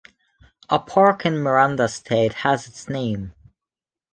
[0.67, 3.35] A park in Miranda State has its name.